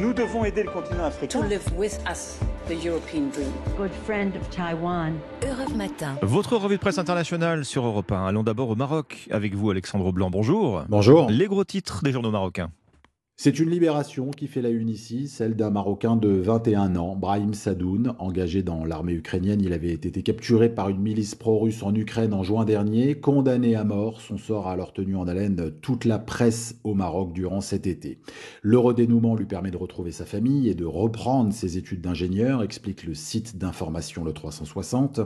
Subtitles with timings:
[0.00, 1.40] Nous devons aider le continent africain.
[1.40, 2.38] To live with us
[2.68, 3.52] the European dream.
[3.76, 5.14] Good friend of Taiwan.
[5.42, 6.16] Europe Matin.
[6.22, 8.26] Votre revue de presse internationale sur Europe 1.
[8.26, 10.30] Allons d'abord au Maroc avec vous, Alexandre Blanc.
[10.30, 10.84] Bonjour.
[10.88, 11.30] Bonjour.
[11.30, 12.70] Les gros titres des journaux marocains.
[13.40, 17.54] C'est une libération qui fait la une ici, celle d'un Marocain de 21 ans, Brahim
[17.54, 19.60] Sadoun, engagé dans l'armée ukrainienne.
[19.62, 23.84] Il avait été capturé par une milice pro-russe en Ukraine en juin dernier, condamné à
[23.84, 24.20] mort.
[24.22, 28.18] Son sort a alors tenu en haleine toute la presse au Maroc durant cet été.
[28.60, 33.04] Le redénouement lui permet de retrouver sa famille et de reprendre ses études d'ingénieur, explique
[33.04, 35.20] le site d'information Le 360.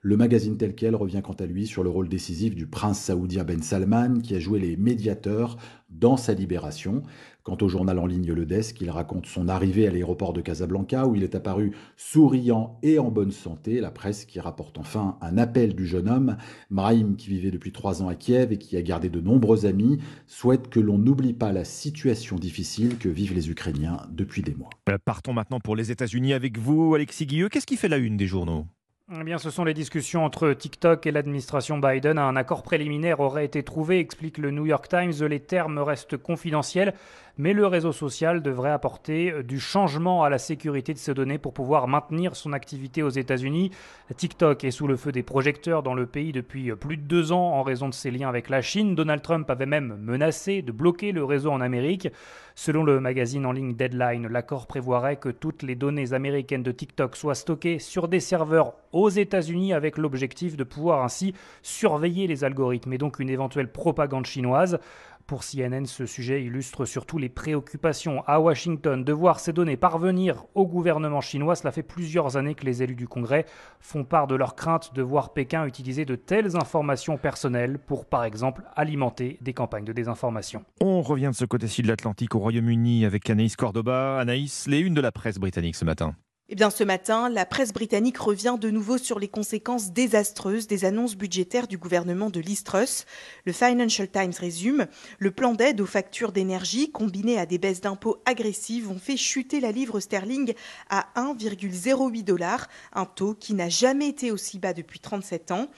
[0.00, 3.44] Le magazine tel quel revient quant à lui sur le rôle décisif du prince saoudien
[3.44, 5.58] Ben Salman, qui a joué les médiateurs
[5.90, 7.02] dans sa libération.
[7.42, 11.06] Quant au journal en ligne Le Desk, il raconte son arrivée à l'aéroport de Casablanca
[11.06, 13.80] où il est apparu souriant et en bonne santé.
[13.80, 16.36] La presse qui rapporte enfin un appel du jeune homme,
[16.70, 19.98] Brahim qui vivait depuis trois ans à Kiev et qui a gardé de nombreux amis,
[20.26, 24.70] souhaite que l'on n'oublie pas la situation difficile que vivent les Ukrainiens depuis des mois.
[25.04, 27.48] Partons maintenant pour les États-Unis avec vous, Alexis Guilleux.
[27.48, 28.66] Qu'est-ce qui fait la une des journaux?
[29.12, 32.16] Eh bien, ce sont les discussions entre TikTok et l'administration Biden.
[32.16, 35.26] Un accord préliminaire aurait été trouvé, explique le New York Times.
[35.28, 36.94] Les termes restent confidentiels,
[37.36, 41.52] mais le réseau social devrait apporter du changement à la sécurité de ses données pour
[41.52, 43.72] pouvoir maintenir son activité aux États-Unis.
[44.16, 47.54] TikTok est sous le feu des projecteurs dans le pays depuis plus de deux ans
[47.54, 48.94] en raison de ses liens avec la Chine.
[48.94, 52.08] Donald Trump avait même menacé de bloquer le réseau en Amérique.
[52.54, 57.16] Selon le magazine en ligne Deadline, l'accord prévoirait que toutes les données américaines de TikTok
[57.16, 62.92] soient stockées sur des serveurs aux États-Unis avec l'objectif de pouvoir ainsi surveiller les algorithmes
[62.92, 64.78] et donc une éventuelle propagande chinoise.
[65.26, 70.44] Pour CNN, ce sujet illustre surtout les préoccupations à Washington de voir ces données parvenir
[70.56, 71.54] au gouvernement chinois.
[71.54, 73.46] Cela fait plusieurs années que les élus du Congrès
[73.78, 78.24] font part de leur crainte de voir Pékin utiliser de telles informations personnelles pour, par
[78.24, 80.64] exemple, alimenter des campagnes de désinformation.
[80.80, 84.18] On revient de ce côté-ci de l'Atlantique au Royaume-Uni avec Anaïs Cordoba.
[84.18, 86.16] Anaïs, les unes de la presse britannique ce matin.
[86.52, 90.84] Eh bien, ce matin, la presse britannique revient de nouveau sur les conséquences désastreuses des
[90.84, 93.06] annonces budgétaires du gouvernement de Liz Truss.
[93.44, 94.88] Le Financial Times résume
[95.20, 99.60] Le plan d'aide aux factures d'énergie, combiné à des baisses d'impôts agressives, ont fait chuter
[99.60, 100.54] la livre sterling
[100.88, 105.68] à 1,08 dollars, un taux qui n'a jamais été aussi bas depuis 37 ans.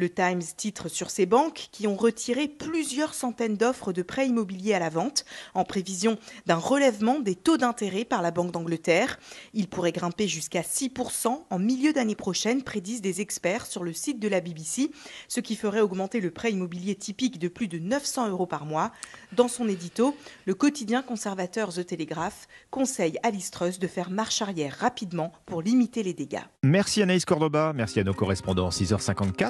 [0.00, 4.72] Le Times titre sur ces banques qui ont retiré plusieurs centaines d'offres de prêts immobiliers
[4.72, 6.16] à la vente en prévision
[6.46, 9.18] d'un relèvement des taux d'intérêt par la Banque d'Angleterre.
[9.52, 14.18] Il pourrait grimper jusqu'à 6% en milieu d'année prochaine, prédisent des experts sur le site
[14.20, 14.90] de la BBC,
[15.28, 18.92] ce qui ferait augmenter le prêt immobilier typique de plus de 900 euros par mois.
[19.32, 24.78] Dans son édito, le quotidien conservateur The Telegraph conseille à Truss de faire marche arrière
[24.78, 26.40] rapidement pour limiter les dégâts.
[26.62, 29.48] Merci Anaïs Cordoba, merci à nos correspondants 6h54.